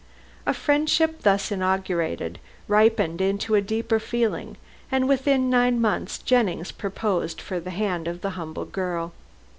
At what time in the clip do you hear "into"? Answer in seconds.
3.21-3.53